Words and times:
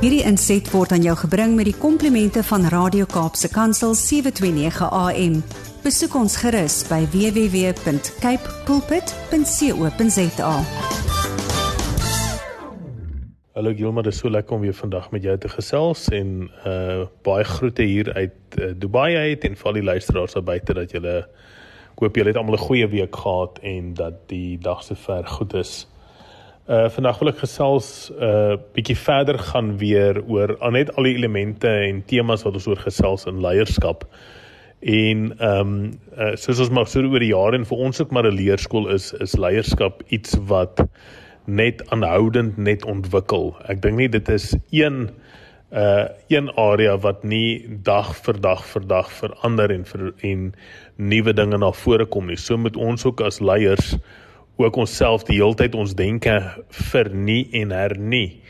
Hierdie 0.00 0.22
inset 0.24 0.64
word 0.72 0.94
aan 0.96 1.02
jou 1.04 1.12
gebring 1.26 1.58
met 1.58 1.66
die 1.68 1.76
komplimente 1.76 2.40
van 2.48 2.62
Radio 2.72 3.04
Kaapse 3.04 3.50
Kansel 3.52 3.90
729 3.92 4.86
AM. 4.96 5.34
Besoek 5.84 6.16
ons 6.16 6.38
gerus 6.40 6.78
by 6.88 7.02
www.cape 7.12 8.54
pulpit.co.za. 8.64 10.54
Hallo 13.52 13.74
Gilma, 13.76 14.00
dit 14.08 14.16
is 14.16 14.22
so 14.24 14.32
lekker 14.32 14.56
om 14.56 14.64
weer 14.64 14.80
vandag 14.80 15.12
met 15.12 15.28
jou 15.28 15.36
te 15.36 15.52
gesels 15.52 16.08
en 16.16 16.48
uh 16.64 17.04
baie 17.20 17.44
groete 17.44 17.84
hier 17.84 18.08
uit 18.16 18.56
uh, 18.56 18.72
Dubai 18.72 19.12
uit 19.20 19.44
en 19.44 19.52
vir 19.52 19.68
al 19.68 19.80
die 19.82 19.88
luisteraars 19.92 20.40
daar 20.40 20.48
buite 20.48 20.80
dat 20.80 20.96
julle 20.96 21.16
ek 21.92 22.00
hoop 22.00 22.16
julle 22.16 22.32
het 22.32 22.40
almal 22.40 22.56
'n 22.56 22.68
goeie 22.72 22.88
week 22.88 23.20
gehad 23.20 23.60
en 23.60 23.94
dat 24.00 24.24
die 24.32 24.56
dag 24.56 24.80
sover 24.80 25.28
goed 25.28 25.60
is. 25.60 25.84
Uh 25.84 25.99
vandag 26.66 27.18
wil 27.18 27.28
ek 27.32 27.40
gesels 27.42 28.10
uh 28.14 28.56
bietjie 28.76 28.96
verder 28.96 29.38
gaan 29.38 29.78
weer 29.78 30.20
oor 30.28 30.56
al 30.60 30.70
net 30.76 30.92
al 30.96 31.08
die 31.08 31.16
elemente 31.16 31.68
en 31.68 32.04
temas 32.06 32.44
wat 32.44 32.54
ons 32.54 32.66
oor 32.66 32.78
gesels 32.78 33.26
in 33.26 33.40
leierskap. 33.40 34.04
En 34.80 35.32
ehm 35.38 35.60
um, 35.60 35.72
uh, 36.16 36.36
soos 36.36 36.60
ons 36.60 36.70
maar 36.70 36.86
so 36.86 37.02
oor 37.02 37.20
die 37.20 37.32
jare 37.32 37.56
en 37.56 37.66
vir 37.68 37.78
ons 37.78 38.00
ook 38.00 38.10
maar 38.10 38.28
'n 38.28 38.36
leerskool 38.36 38.88
is 38.88 39.12
is 39.12 39.36
leierskap 39.36 40.02
iets 40.08 40.36
wat 40.46 40.80
net 41.46 41.82
aanhoudend 41.90 42.56
net 42.56 42.84
ontwikkel. 42.84 43.56
Ek 43.68 43.82
dink 43.82 43.96
nie 43.96 44.08
dit 44.08 44.28
is 44.28 44.56
een 44.70 45.10
uh 45.72 46.08
een 46.28 46.50
area 46.56 46.96
wat 46.98 47.24
nie 47.24 47.66
dag 47.82 48.16
vir 48.16 48.40
dag 48.40 48.64
vir 48.66 48.86
dag 48.86 49.10
verander 49.10 49.70
en 49.70 49.84
vir 49.84 50.12
en 50.22 50.54
nuwe 50.96 51.32
dinge 51.32 51.58
na 51.58 51.70
vore 51.72 52.06
kom 52.06 52.26
nie. 52.26 52.36
So 52.36 52.56
moet 52.56 52.76
ons 52.76 53.04
ook 53.04 53.20
as 53.20 53.40
leiers 53.40 53.96
ook 54.56 54.76
onsself 54.76 55.24
die 55.28 55.36
heeltyd 55.36 55.74
ons 55.74 55.94
denke 55.94 56.40
vernie 56.68 57.48
en 57.52 57.70
hernie 57.70 58.40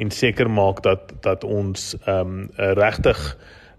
en 0.00 0.10
seker 0.10 0.50
maak 0.50 0.82
dat 0.82 1.12
dat 1.20 1.44
ons 1.44 1.92
ehm 2.04 2.38
um, 2.38 2.48
regtig 2.56 3.20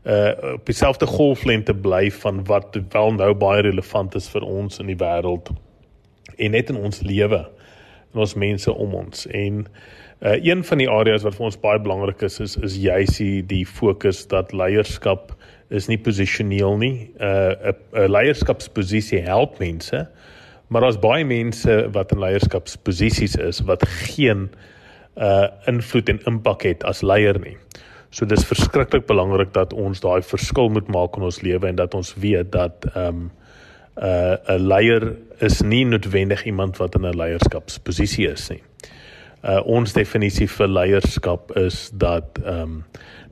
uh 0.03 0.53
op 0.53 0.65
dieselfde 0.65 1.05
golflengte 1.07 1.73
bly 1.73 2.11
van 2.11 2.43
wat 2.45 2.77
wel 2.89 3.13
nou 3.13 3.33
baie 3.33 3.61
relevant 3.61 4.15
is 4.15 4.29
vir 4.29 4.43
ons 4.43 4.79
in 4.79 4.91
die 4.91 4.99
wêreld 4.99 5.51
en 6.37 6.51
net 6.51 6.69
in 6.69 6.77
ons 6.77 7.01
lewe 7.01 7.39
en 8.13 8.19
ons 8.25 8.35
mense 8.35 8.73
om 8.73 8.93
ons 8.93 9.27
en 9.27 9.65
uh 10.23 10.35
een 10.39 10.63
van 10.63 10.77
die 10.77 10.89
areas 10.89 11.23
wat 11.23 11.35
vir 11.35 11.45
ons 11.45 11.59
baie 11.59 11.79
belangrik 11.79 12.21
is 12.21 12.39
is 12.39 12.57
is 12.57 12.77
juis 12.77 13.17
die 13.47 13.65
fokus 13.65 14.27
dat 14.27 14.51
leierskap 14.51 15.33
is 15.73 15.87
nie 15.89 15.97
posisioneel 15.97 16.77
nie. 16.77 16.95
Uh 17.17 17.73
'n 17.93 18.11
leierskapsposisie 18.11 19.21
help 19.25 19.59
mense, 19.59 20.07
maar 20.67 20.81
daar's 20.81 20.99
baie 20.99 21.25
mense 21.25 21.89
wat 21.91 22.11
in 22.11 22.19
leierskapsposisies 22.19 23.35
is 23.35 23.61
wat 23.67 23.85
geen 23.87 24.49
uh 25.17 25.47
invloed 25.69 26.09
en 26.09 26.19
impak 26.25 26.63
het 26.63 26.83
as 26.83 27.01
leier 27.01 27.39
nie. 27.39 27.57
So 28.13 28.25
dis 28.25 28.45
verskriklik 28.45 29.05
belangrik 29.09 29.53
dat 29.53 29.73
ons 29.73 30.01
daai 30.01 30.21
verskil 30.25 30.69
moet 30.69 30.89
maak 30.93 31.17
in 31.17 31.25
ons 31.25 31.41
lewe 31.41 31.67
en 31.69 31.77
dat 31.77 31.93
ons 31.93 32.13
weet 32.17 32.51
dat 32.51 32.85
ehm 32.93 33.07
um, 33.07 33.31
uh 33.97 34.35
'n 34.49 34.67
leier 34.67 35.15
is 35.39 35.61
nie 35.61 35.85
noodwendig 35.85 36.45
iemand 36.45 36.77
wat 36.77 36.95
in 36.95 37.05
'n 37.05 37.17
leierskapsposisie 37.17 38.27
is 38.27 38.49
nie. 38.49 38.61
Uh 39.43 39.61
ons 39.65 39.93
definisie 39.93 40.47
vir 40.47 40.67
leierskap 40.67 41.51
is 41.57 41.89
dat 41.93 42.39
ehm 42.43 42.61
um, 42.61 42.83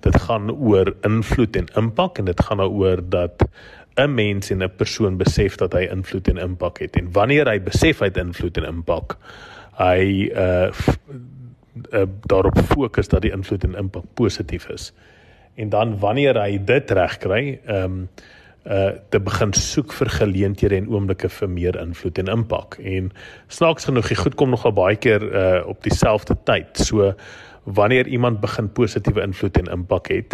dit 0.04 0.22
gaan 0.22 0.52
oor 0.52 0.94
invloed 1.08 1.56
en 1.56 1.68
impak 1.76 2.18
en 2.18 2.26
dit 2.26 2.42
gaan 2.42 2.58
daaroor 2.58 3.02
dat 3.10 3.46
'n 3.96 4.14
mens 4.14 4.50
en 4.50 4.64
'n 4.64 4.76
persoon 4.76 5.18
besef 5.18 5.56
dat 5.56 5.74
hy 5.74 5.88
invloed 5.92 6.28
en 6.28 6.38
impak 6.38 6.80
het. 6.80 6.96
En 6.96 7.12
wanneer 7.12 7.48
hy 7.48 7.60
besef 7.62 8.00
hy 8.00 8.06
het 8.06 8.18
invloed 8.18 8.58
en 8.58 8.64
impak 8.64 9.18
hy 9.78 10.32
uh, 10.36 10.70
uh 11.92 12.06
daarop 12.26 12.58
fokus 12.58 13.08
dat 13.08 13.22
die 13.22 13.32
invloed 13.32 13.64
en 13.64 13.76
impak 13.76 14.04
positief 14.14 14.70
is. 14.70 14.94
En 15.56 15.70
dan 15.70 16.00
wanneer 16.00 16.42
hy 16.42 16.64
dit 16.66 16.92
regkry 16.92 17.60
ehm 17.66 17.84
um, 17.84 18.10
uh 18.66 18.92
te 19.10 19.20
begin 19.20 19.54
soek 19.54 19.94
vir 19.94 20.10
geleenthede 20.10 20.76
en 20.78 20.90
oomblikke 20.90 21.30
vir 21.30 21.50
meer 21.50 21.78
invloed 21.82 22.20
en 22.22 22.28
impak 22.30 22.78
en 22.80 23.12
snaaks 23.48 23.86
genoeg 23.90 24.12
die 24.14 24.20
goed 24.20 24.36
kom 24.36 24.50
nogal 24.54 24.72
baie 24.72 24.96
keer 24.96 25.24
uh 25.24 25.68
op 25.68 25.82
dieselfde 25.84 26.38
tyd 26.46 26.78
so 26.78 27.14
wanneer 27.64 28.08
iemand 28.08 28.42
begin 28.42 28.70
positiewe 28.70 29.22
invloed 29.22 29.58
en 29.58 29.72
impak 29.72 30.08
het, 30.08 30.34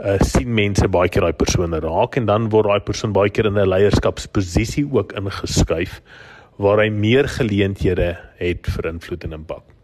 uh 0.00 0.16
sien 0.24 0.54
mense 0.54 0.88
baie 0.88 1.08
keer 1.08 1.26
daai 1.26 1.36
persone 1.36 1.80
raak 1.80 2.16
en 2.16 2.26
dan 2.26 2.48
word 2.52 2.68
daai 2.68 2.84
persoon 2.84 3.12
baie 3.12 3.30
keer 3.30 3.46
in 3.46 3.58
'n 3.58 3.68
leierskapsposisie 3.68 4.86
ook 4.92 5.12
ingeskuif 5.12 6.00
waar 6.56 6.78
hy 6.78 6.88
meer 6.88 7.28
geleenthede 7.28 8.16
het 8.36 8.66
vir 8.66 8.86
invloed 8.86 9.24
en 9.24 9.32
impak. 9.32 9.79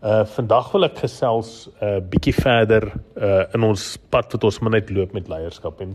Uh 0.00 0.22
vandag 0.24 0.70
wil 0.72 0.86
ek 0.86 0.96
gesels 1.02 1.68
'n 1.68 1.84
uh, 1.84 2.00
bietjie 2.00 2.32
verder 2.32 2.86
uh 3.20 3.44
in 3.52 3.66
ons 3.66 3.98
pad 4.08 4.32
wat 4.32 4.44
ons 4.48 4.58
moet 4.64 4.72
net 4.72 4.90
loop 4.90 5.12
met 5.12 5.28
leierskap 5.28 5.80
en 5.84 5.92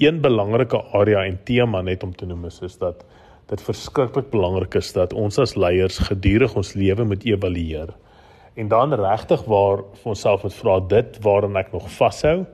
een 0.00 0.20
belangrike 0.24 0.80
area 0.96 1.26
en 1.26 1.36
tema 1.44 1.82
net 1.82 2.02
om 2.02 2.14
te 2.16 2.24
noem 2.26 2.46
is, 2.48 2.62
is 2.62 2.78
dat 2.78 3.04
dit 3.52 3.60
verskriklik 3.60 4.30
belangrik 4.30 4.74
is 4.74 4.92
dat 4.92 5.12
ons 5.12 5.38
as 5.38 5.52
leiers 5.54 5.98
gedurig 5.98 6.56
ons 6.56 6.72
lewe 6.72 7.04
moet 7.04 7.24
evalueer 7.28 7.92
en 8.56 8.68
dan 8.68 8.96
regtig 8.96 9.44
waar 9.44 9.84
vir 10.00 10.14
onsself 10.14 10.42
moet 10.42 10.54
vra 10.54 10.80
dit 10.80 11.20
waaraan 11.20 11.56
ek 11.60 11.72
nog 11.76 11.90
vashou 11.90 12.46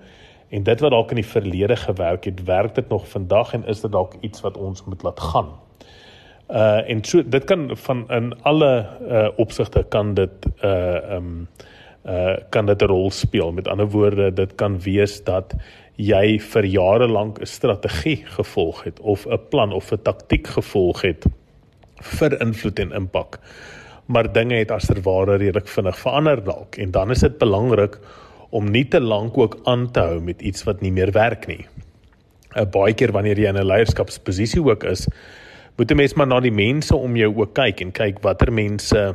en 0.51 0.63
dit 0.67 0.81
wat 0.81 0.91
dalk 0.91 1.15
in 1.15 1.23
die 1.23 1.31
verlede 1.31 1.77
gewerk 1.77 2.25
het, 2.25 2.45
werk 2.45 2.75
dit 2.75 2.89
nog 2.89 3.07
vandag 3.09 3.55
en 3.55 3.65
is 3.71 3.81
dit 3.87 3.93
dalk 3.93 4.19
iets 4.21 4.41
wat 4.41 4.57
ons 4.57 4.85
moet 4.85 5.03
laat 5.03 5.21
gaan. 5.21 5.55
Uh 6.49 6.91
en 6.91 7.05
so 7.05 7.23
dit 7.23 7.45
kan 7.45 7.77
van 7.77 8.07
in 8.11 8.33
alle 8.43 8.87
uh 9.09 9.29
opsigte 9.37 9.85
kan 9.89 10.15
dit 10.15 10.47
uh 10.65 11.17
um 11.17 11.49
uh 12.07 12.37
kan 12.51 12.67
dit 12.67 12.83
'n 12.83 12.87
rol 12.87 13.11
speel. 13.11 13.53
Met 13.53 13.69
ander 13.69 13.89
woorde, 13.89 14.33
dit 14.33 14.55
kan 14.55 14.81
wees 14.81 15.25
dat 15.25 15.55
jy 15.97 16.39
vir 16.39 16.65
jare 16.65 17.09
lank 17.09 17.41
'n 17.41 17.47
strategie 17.47 18.25
gevolg 18.25 18.85
het 18.85 19.01
of 19.01 19.27
'n 19.27 19.41
plan 19.51 19.73
of 19.73 19.93
'n 19.93 20.03
taktik 20.03 20.47
gevolg 20.47 21.03
het 21.03 21.27
vir 22.01 22.41
invloed 22.41 22.79
en 22.79 22.93
impak 22.93 23.39
maar 24.09 24.33
dinge 24.33 24.57
het 24.57 24.71
asterware 24.73 25.37
redelik 25.37 25.69
vinnig 25.69 25.99
verander 26.01 26.41
dalk 26.45 26.79
en 26.81 26.91
dan 26.91 27.11
is 27.13 27.25
dit 27.25 27.35
belangrik 27.39 27.99
om 28.57 28.71
nie 28.73 28.87
te 28.89 29.01
lank 29.01 29.37
ook 29.39 29.59
aan 29.69 29.91
te 29.93 30.01
hou 30.01 30.21
met 30.25 30.41
iets 30.41 30.65
wat 30.65 30.81
nie 30.81 30.93
meer 30.93 31.13
werk 31.13 31.47
nie. 31.47 31.67
'n 32.57 32.61
uh, 32.61 32.65
Baie 32.65 32.95
keer 32.95 33.13
wanneer 33.13 33.39
jy 33.39 33.49
in 33.49 33.61
'n 33.61 33.67
leierskapsposisie 33.67 34.65
ook 34.65 34.85
is, 34.85 35.09
moet 35.79 35.91
'n 35.91 35.97
mens 35.97 36.15
maar 36.15 36.27
na 36.27 36.41
die 36.41 36.53
mense 36.53 36.97
om 36.97 37.17
jou 37.17 37.31
ook 37.37 37.55
kyk 37.55 37.81
en 37.81 37.93
kyk 37.93 38.19
watter 38.23 38.53
mense 38.53 39.15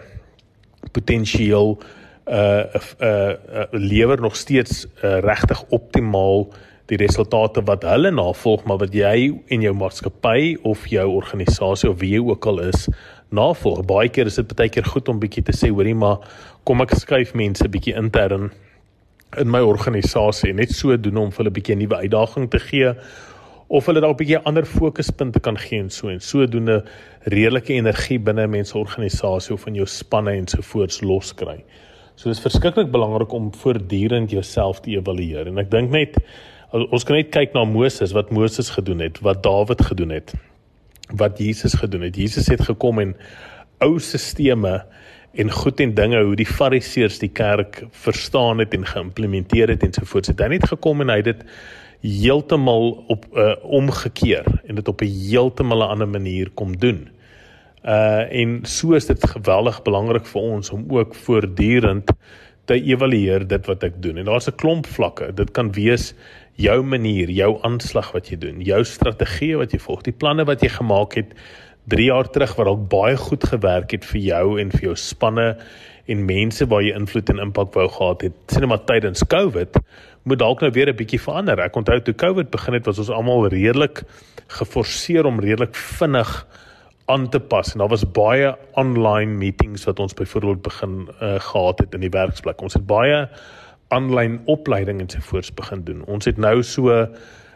potensieel 0.92 1.80
uh 2.28 2.64
uh, 3.02 3.30
uh 3.30 3.66
lewer 3.72 4.22
nog 4.22 4.36
steeds 4.36 4.86
uh, 4.86 5.20
regtig 5.20 5.64
optimaal 5.70 6.48
die 6.86 6.98
resultate 6.98 7.64
wat 7.68 7.84
hulle 7.84 8.12
navolg 8.12 8.64
maar 8.64 8.78
wat 8.78 8.94
jy 8.96 9.34
en 9.48 9.62
jou 9.62 9.74
maatskappy 9.76 10.56
of 10.64 10.88
jou 10.88 11.08
organisasie 11.12 11.90
of 11.90 12.00
wie 12.00 12.14
jy 12.16 12.24
ook 12.24 12.46
al 12.46 12.60
is 12.60 12.88
navolg. 13.30 13.86
Baie 13.86 14.10
keer 14.10 14.30
is 14.30 14.36
dit 14.36 14.56
baie 14.56 14.70
keer 14.70 14.86
goed 14.86 15.10
om 15.10 15.20
bietjie 15.20 15.44
te 15.44 15.56
sê, 15.56 15.72
hoorie, 15.72 15.96
maar 15.96 16.22
kom 16.64 16.84
ek 16.86 16.94
skuif 17.00 17.34
mense 17.34 17.68
bietjie 17.68 17.96
intern 18.00 18.52
in 19.42 19.50
my 19.50 19.64
organisasie 19.66 20.54
net 20.54 20.72
so 20.72 20.96
doen 20.98 21.18
om 21.18 21.32
vir 21.32 21.44
hulle 21.44 21.56
bietjie 21.56 21.76
'n 21.76 21.80
nuwe 21.80 22.04
uitdaging 22.06 22.50
te 22.52 22.60
gee 22.60 22.94
of 23.74 23.88
hulle 23.90 24.04
dalk 24.04 24.20
bietjie 24.20 24.38
ander 24.46 24.68
fokuspunte 24.70 25.42
kan 25.42 25.58
gee 25.58 25.82
en 25.82 25.90
so 25.94 26.12
en 26.12 26.22
sodoende 26.22 26.84
redelike 27.34 27.74
energie 27.74 28.20
binne 28.20 28.46
'n 28.46 28.50
mens 28.50 28.70
se 28.70 28.78
organisasie 28.78 29.54
of 29.54 29.68
in 29.68 29.76
jou 29.76 29.88
spanne 29.88 30.32
en 30.32 30.48
so 30.48 30.62
voorts 30.62 31.02
loskry. 31.02 31.64
So 32.16 32.30
dis 32.30 32.42
verskriklik 32.42 32.92
belangrik 32.92 33.32
om 33.34 33.54
voortdurend 33.54 34.32
jouself 34.32 34.80
te 34.82 34.92
evalueer 34.92 35.48
en 35.48 35.58
ek 35.58 35.72
dink 35.72 35.92
net 35.92 36.18
ons 36.74 37.04
kan 37.04 37.16
net 37.16 37.30
kyk 37.32 37.54
na 37.54 37.66
Moses 37.66 38.14
wat 38.14 38.32
Moses 38.32 38.70
gedoen 38.70 39.00
het, 39.00 39.20
wat 39.22 39.44
Dawid 39.44 39.82
gedoen 39.82 40.10
het 40.10 40.34
wat 41.12 41.38
Jesus 41.38 41.74
gedoen 41.74 42.02
het. 42.02 42.16
Jesus 42.16 42.48
het 42.48 42.62
gekom 42.62 43.00
en 43.00 43.16
ou 43.84 44.00
sisteme 44.00 44.84
en 45.34 45.52
goed 45.52 45.80
en 45.80 45.94
dinge 45.94 46.22
hoe 46.24 46.36
die 46.38 46.48
fariseërs 46.48 47.20
die 47.20 47.32
kerk 47.34 47.84
verstaan 47.92 48.62
het 48.62 48.74
en 48.74 48.86
geïmplementeer 48.86 49.74
het 49.74 49.84
ensovoorts. 49.84 50.32
Het 50.32 50.40
hy 50.46 50.52
net 50.56 50.68
gekom 50.70 51.02
en 51.02 51.10
hy 51.10 51.20
het 51.22 51.32
dit 51.32 51.46
heeltemal 52.04 53.04
op 53.08 53.26
uh, 53.32 53.56
omgekeer 53.64 54.46
en 54.68 54.76
dit 54.76 54.88
op 54.88 55.02
'n 55.02 55.08
heeltemal 55.30 55.78
'n 55.78 55.90
ander 55.90 56.10
manier 56.10 56.50
kom 56.54 56.78
doen. 56.78 57.10
Uh 57.84 58.28
en 58.32 58.60
so 58.64 58.94
is 58.94 59.06
dit 59.06 59.30
geweldig 59.30 59.82
belangrik 59.82 60.26
vir 60.26 60.42
ons 60.42 60.70
om 60.70 60.86
ook 60.88 61.16
voortdurend 61.16 62.12
te 62.66 62.74
evalueer 62.74 63.48
dit 63.48 63.66
wat 63.66 63.84
ek 63.84 64.02
doen. 64.02 64.18
En 64.18 64.26
daar's 64.26 64.48
'n 64.48 64.56
klomp 64.56 64.86
vlakke. 64.86 65.34
Dit 65.34 65.52
kan 65.52 65.72
wees 65.72 66.14
jou 66.56 66.84
manier, 66.84 67.30
jou 67.30 67.58
aanslag 67.62 68.12
wat 68.12 68.30
jy 68.30 68.38
doen, 68.38 68.62
jou 68.62 68.84
strategie 68.84 69.58
wat 69.58 69.72
jy 69.72 69.80
volg, 69.80 70.02
die 70.02 70.14
planne 70.14 70.46
wat 70.46 70.62
jy 70.62 70.70
gemaak 70.70 71.14
het 71.14 71.34
3 71.88 72.06
jaar 72.06 72.30
terug 72.30 72.56
wat 72.56 72.66
dalk 72.66 72.90
baie 72.90 73.18
goed 73.18 73.44
gewerk 73.44 73.92
het 73.92 74.06
vir 74.06 74.22
jou 74.22 74.60
en 74.62 74.72
vir 74.72 74.82
jou 74.82 74.96
spanne 74.96 75.58
en 76.06 76.26
mense 76.26 76.66
waar 76.68 76.84
jy 76.84 76.96
invloed 76.96 77.30
en 77.30 77.40
impak 77.40 77.74
wou 77.74 77.88
gehad 77.88 78.22
het. 78.22 78.34
Sien 78.48 78.68
maar 78.68 78.84
tydens 78.86 79.24
COVID 79.28 79.80
moet 80.24 80.40
dalk 80.40 80.62
nou 80.62 80.72
weer 80.72 80.90
'n 80.90 80.96
bietjie 80.96 81.22
verander. 81.22 81.60
Ek 81.60 81.76
onthou 81.76 82.02
toe 82.02 82.16
COVID 82.16 82.50
begin 82.50 82.74
het 82.74 82.86
was 82.86 83.00
ons 83.00 83.10
almal 83.10 83.48
redelik 83.48 84.04
geforseer 84.48 85.26
om 85.26 85.40
redelik 85.40 85.76
vinnig 85.76 86.48
aan 87.06 87.30
te 87.30 87.40
pas 87.40 87.74
en 87.74 87.80
daar 87.80 87.90
was 87.92 88.12
baie 88.12 88.56
online 88.72 89.32
meetings 89.32 89.84
wat 89.84 90.00
ons 90.00 90.14
byvoorbeeld 90.14 90.62
begin 90.62 91.10
uh, 91.22 91.40
gehad 91.40 91.80
het 91.80 91.94
in 91.94 92.00
die 92.00 92.10
werksplek. 92.10 92.62
Ons 92.62 92.74
het 92.74 92.86
baie 92.86 93.30
aanlyn 93.88 94.42
opleiding 94.46 95.02
en 95.02 95.10
so 95.10 95.20
voorts 95.20 95.54
begin 95.54 95.84
doen. 95.84 96.06
Ons 96.06 96.26
het 96.26 96.38
nou 96.38 96.64
so 96.64 96.90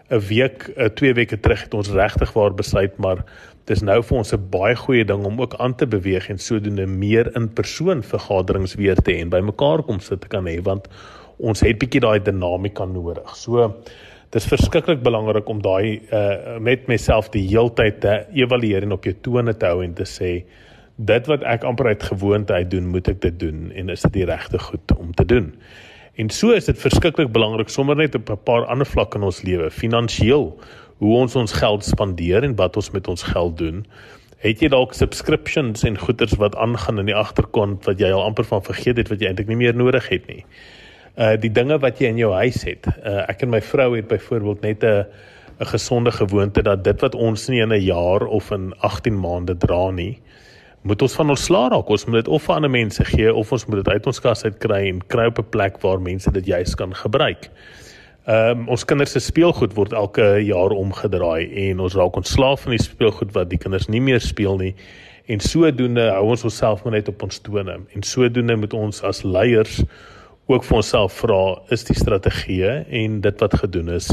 'n 0.10 0.20
week, 0.28 0.72
'n 0.76 0.94
twee 0.94 1.14
weke 1.14 1.40
terug 1.40 1.64
het 1.64 1.74
ons 1.74 1.90
regtig 1.90 2.34
waar 2.34 2.54
besluit 2.54 2.98
maar 2.98 3.24
dis 3.66 3.82
nou 3.82 4.04
vir 4.04 4.18
ons 4.18 4.34
'n 4.34 4.50
baie 4.50 4.76
goeie 4.76 5.06
ding 5.06 5.26
om 5.26 5.42
ook 5.42 5.56
aan 5.60 5.76
te 5.76 5.88
beweeg 5.88 6.30
en 6.30 6.38
sodoende 6.38 6.86
meer 6.86 7.36
in 7.36 7.54
persoon 7.54 8.04
vergaderings 8.04 8.76
weer 8.76 8.96
te 8.96 9.12
hê 9.12 9.20
en 9.22 9.30
by 9.30 9.40
mekaar 9.40 9.84
kom 9.84 10.00
sit 10.00 10.22
te 10.22 10.28
kan 10.28 10.46
hê 10.48 10.62
want 10.62 10.88
ons 11.38 11.62
het 11.62 11.80
bietjie 11.80 12.02
daai 12.02 12.20
dinamika 12.24 12.86
nodig. 12.86 13.36
So 13.36 13.72
dis 14.36 14.48
verskriklik 14.50 15.04
belangrik 15.06 15.50
om 15.50 15.62
daai 15.64 16.02
uh, 16.12 16.58
met 16.60 16.88
myself 16.88 17.30
die 17.32 17.46
heeltyd 17.48 18.02
te 18.04 18.16
evalueer 18.36 18.84
en 18.84 18.98
op 18.98 19.06
jou 19.08 19.16
tone 19.24 19.54
te 19.56 19.70
hou 19.70 19.84
en 19.86 19.94
te 19.96 20.08
sê 20.08 20.32
dit 20.98 21.30
wat 21.30 21.44
ek 21.46 21.64
amper 21.64 21.92
uit 21.94 22.04
gewoonte 22.04 22.54
uit 22.54 22.72
doen, 22.72 22.90
moet 22.90 23.08
ek 23.08 23.22
dit 23.22 23.40
doen 23.40 23.70
en 23.72 23.94
is 23.94 24.02
dit 24.08 24.18
die 24.18 24.26
regte 24.26 24.60
goed 24.60 24.94
om 24.98 25.14
te 25.14 25.26
doen. 25.26 25.54
En 26.18 26.32
so 26.34 26.56
is 26.58 26.66
dit 26.66 26.80
verskriklik 26.82 27.30
belangrik 27.32 27.70
sommer 27.70 27.96
net 27.96 28.16
op 28.18 28.30
'n 28.34 28.44
paar 28.44 28.66
ander 28.66 28.86
vlakke 28.86 29.18
in 29.18 29.24
ons 29.24 29.44
lewe, 29.46 29.70
finansiëel, 29.70 30.58
hoe 30.98 31.18
ons 31.18 31.36
ons 31.36 31.54
geld 31.54 31.84
spandeer 31.86 32.44
en 32.44 32.56
wat 32.56 32.76
ons 32.76 32.92
met 32.92 33.08
ons 33.08 33.24
geld 33.24 33.58
doen. 33.58 33.86
Het 34.42 34.62
jy 34.62 34.70
dalk 34.70 34.94
subscriptions 34.94 35.84
en 35.84 35.98
goederes 35.98 36.38
wat 36.38 36.56
aangaan 36.56 37.00
in 37.00 37.06
die 37.06 37.16
agterkant 37.16 37.86
wat 37.86 38.00
jy 38.00 38.12
al 38.12 38.24
amper 38.24 38.46
van 38.46 38.64
vergeet 38.64 38.98
het 38.98 39.10
wat 39.10 39.22
jy 39.22 39.28
eintlik 39.28 39.48
nie 39.48 39.62
meer 39.62 39.76
nodig 39.76 40.10
het 40.10 40.28
nie? 40.28 40.44
Uh 41.18 41.34
die 41.42 41.50
dinge 41.52 41.80
wat 41.82 42.00
jy 42.00 42.12
in 42.14 42.18
jou 42.22 42.34
huis 42.34 42.62
het. 42.64 42.88
Uh 43.02 43.26
ek 43.30 43.42
en 43.42 43.50
my 43.50 43.62
vrou 43.62 43.96
het 43.96 44.08
byvoorbeeld 44.08 44.62
net 44.62 44.84
'n 44.84 45.06
'n 45.60 45.66
gesonde 45.66 46.12
gewoonte 46.12 46.62
dat 46.62 46.84
dit 46.84 47.02
wat 47.02 47.16
ons 47.16 47.48
nie 47.48 47.62
in 47.62 47.74
'n 47.74 47.82
jaar 47.82 48.26
of 48.26 48.52
in 48.52 48.74
18 48.80 49.20
maande 49.20 49.58
dra 49.58 49.90
nie, 49.92 50.22
moet 50.82 51.02
ons 51.02 51.16
van 51.16 51.30
ons 51.30 51.44
slaap 51.44 51.72
raak. 51.72 51.90
Ons 51.90 52.06
moet 52.06 52.16
dit 52.16 52.28
of 52.28 52.50
aan 52.50 52.56
ander 52.56 52.70
mense 52.70 53.06
gee 53.06 53.34
of 53.34 53.52
ons 53.52 53.66
moet 53.66 53.84
dit 53.84 53.94
uit 53.94 54.08
ons 54.08 54.20
kas 54.20 54.44
uit 54.44 54.58
kry 54.58 54.88
en 54.88 55.02
kry 55.08 55.26
op 55.26 55.40
'n 55.40 55.50
plek 55.50 55.82
waar 55.82 56.02
mense 56.02 56.32
dit 56.32 56.46
juis 56.46 56.76
kan 56.76 56.94
gebruik. 56.94 57.50
Ehm 58.28 58.60
um, 58.60 58.68
ons 58.68 58.86
kinders 58.86 59.12
se 59.12 59.20
speelgoed 59.20 59.74
word 59.74 59.94
elke 59.94 60.44
jaar 60.44 60.70
omgedraai 60.70 61.70
en 61.70 61.80
ons 61.80 61.96
raak 61.96 62.16
ontslaaf 62.16 62.62
van 62.62 62.72
die 62.72 62.84
speelgoed 62.84 63.32
wat 63.34 63.50
die 63.50 63.58
kinders 63.58 63.88
nie 63.88 64.02
meer 64.02 64.20
speel 64.20 64.58
nie. 64.58 64.76
En 65.28 65.40
sodoende 65.40 66.10
hou 66.12 66.26
ons 66.30 66.44
onsself 66.44 66.84
maar 66.84 66.94
net 66.94 67.08
op 67.08 67.24
ons 67.24 67.40
tone. 67.40 67.80
En 67.96 68.04
sodoende 68.04 68.56
moet 68.56 68.74
ons 68.74 69.04
as 69.04 69.24
leiers 69.24 69.84
ook 70.48 70.64
vir 70.64 70.80
onsself 70.80 71.20
vra, 71.22 71.58
is 71.70 71.84
die 71.84 71.96
strategie 71.96 72.66
en 72.68 73.22
dit 73.22 73.40
wat 73.44 73.54
gedoen 73.60 73.90
is, 73.90 74.10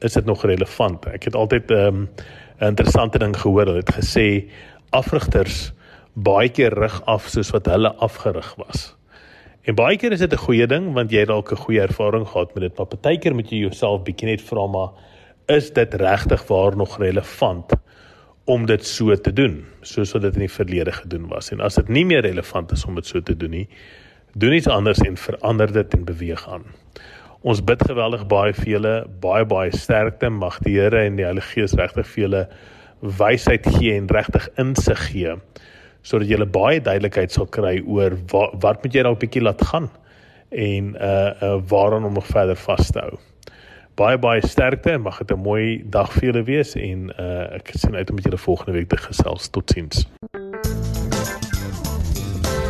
is 0.00 0.16
dit 0.16 0.24
nog 0.24 0.44
relevant? 0.44 1.06
Ek 1.06 1.28
het 1.28 1.34
altyd 1.34 1.70
ehm, 1.70 2.04
'n 2.04 2.08
um, 2.60 2.68
interessante 2.68 3.18
ding 3.18 3.36
gehoor. 3.36 3.66
Hulle 3.66 3.82
het 3.82 3.94
gesê 3.94 4.48
afrigters 4.90 5.72
baie 6.14 6.48
keer 6.48 6.72
rig 6.78 7.02
af 7.06 7.28
soos 7.28 7.50
wat 7.50 7.66
hulle 7.66 7.92
afgerig 7.98 8.54
was. 8.56 8.94
En 9.64 9.74
baie 9.74 9.96
keer 9.96 10.12
is 10.12 10.20
dit 10.20 10.32
'n 10.32 10.44
goeie 10.46 10.66
ding 10.66 10.92
want 10.92 11.10
jy 11.10 11.18
het 11.18 11.28
dalk 11.28 11.52
'n 11.52 11.56
goeie 11.56 11.80
ervaring 11.80 12.26
gehad 12.26 12.54
met 12.54 12.62
dit, 12.62 12.78
maar 12.78 12.86
partykeer 12.86 13.34
moet 13.34 13.50
jy 13.50 13.58
jouself 13.58 14.02
bietjie 14.02 14.28
net 14.28 14.40
vra 14.40 14.66
maar 14.66 14.90
is 15.46 15.70
dit 15.70 15.94
regtig 15.94 16.46
waar 16.48 16.76
nog 16.76 16.98
relevant 16.98 17.72
om 18.44 18.66
dit 18.66 18.84
so 18.84 19.14
te 19.16 19.32
doen 19.32 19.64
soos 19.80 20.12
wat 20.12 20.22
dit 20.22 20.34
in 20.34 20.46
die 20.46 20.52
verlede 20.52 20.92
gedoen 20.92 21.28
was 21.28 21.50
en 21.52 21.60
as 21.60 21.74
dit 21.74 21.88
nie 21.88 22.04
meer 22.04 22.20
relevant 22.20 22.72
is 22.72 22.84
om 22.84 22.94
dit 22.94 23.06
so 23.06 23.20
te 23.20 23.36
doen 23.36 23.50
nie 23.50 23.68
doen 24.34 24.52
iets 24.52 24.68
anders 24.68 24.98
en 24.98 25.16
verander 25.16 25.72
dit 25.72 25.94
en 25.94 26.04
beweeg 26.04 26.48
aan. 26.48 26.64
Ons 27.44 27.60
bid 27.64 27.82
geweldig 27.84 28.26
baie 28.26 28.54
vir 28.56 28.68
julle, 28.68 28.94
baie 29.20 29.44
baie 29.44 29.72
sterkte, 29.76 30.30
mag 30.30 30.58
die 30.64 30.78
Here 30.78 31.04
en 31.04 31.16
die 31.16 31.26
Heilige 31.26 31.52
Gees 31.52 31.74
regtig 31.76 32.08
vir 32.14 32.22
julle 32.22 32.48
wysheid 33.18 33.66
gee 33.76 33.92
en 33.98 34.08
regtig 34.08 34.48
insig 34.60 35.00
gee 35.10 35.36
sodat 36.04 36.28
jy 36.28 36.46
baie 36.52 36.80
duidelikheid 36.84 37.32
sal 37.32 37.46
kry 37.48 37.78
oor 37.88 38.16
wat, 38.32 38.56
wat 38.60 38.82
moet 38.84 38.96
jy 38.96 39.04
dalk 39.06 39.22
bietjie 39.22 39.44
laat 39.44 39.62
gaan 39.70 39.88
en 40.54 40.92
uh 41.00 41.30
uh 41.42 41.54
waaraan 41.70 42.04
om 42.04 42.12
nog 42.12 42.26
verder 42.26 42.56
vas 42.66 42.90
te 42.92 43.00
hou. 43.00 43.16
Baie 43.96 44.18
baie 44.18 44.44
sterkte 44.46 44.92
en 44.92 45.06
mag 45.06 45.18
dit 45.18 45.32
'n 45.32 45.40
mooi 45.40 45.82
dag 45.84 46.12
vir 46.12 46.32
julle 46.32 46.44
wees 46.44 46.76
en 46.76 47.10
uh 47.18 47.56
ek 47.56 47.72
sien 47.74 47.96
uit 47.96 48.10
om 48.10 48.16
met 48.16 48.24
julle 48.24 48.38
volgende 48.38 48.78
week 48.78 48.88
te 48.88 48.96
gesels. 48.96 49.48
Totsiens. 49.48 50.06